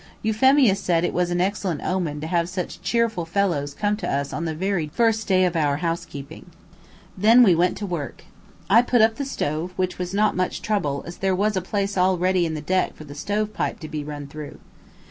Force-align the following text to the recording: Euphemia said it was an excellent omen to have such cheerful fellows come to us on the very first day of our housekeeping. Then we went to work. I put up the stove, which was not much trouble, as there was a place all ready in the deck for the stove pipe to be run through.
Euphemia 0.23 0.73
said 0.75 1.03
it 1.03 1.13
was 1.13 1.29
an 1.29 1.39
excellent 1.39 1.79
omen 1.83 2.19
to 2.19 2.25
have 2.25 2.49
such 2.49 2.81
cheerful 2.81 3.23
fellows 3.23 3.75
come 3.75 3.95
to 3.95 4.11
us 4.11 4.33
on 4.33 4.45
the 4.45 4.55
very 4.55 4.87
first 4.87 5.27
day 5.27 5.45
of 5.45 5.55
our 5.55 5.77
housekeeping. 5.77 6.47
Then 7.15 7.43
we 7.43 7.53
went 7.53 7.77
to 7.77 7.85
work. 7.85 8.23
I 8.67 8.81
put 8.81 9.03
up 9.03 9.17
the 9.17 9.25
stove, 9.25 9.73
which 9.75 9.99
was 9.99 10.11
not 10.11 10.35
much 10.35 10.63
trouble, 10.63 11.03
as 11.05 11.17
there 11.17 11.35
was 11.35 11.55
a 11.55 11.61
place 11.61 11.97
all 11.97 12.17
ready 12.17 12.47
in 12.47 12.55
the 12.55 12.61
deck 12.61 12.95
for 12.95 13.03
the 13.03 13.13
stove 13.13 13.53
pipe 13.53 13.79
to 13.81 13.87
be 13.87 14.03
run 14.03 14.25
through. 14.25 14.57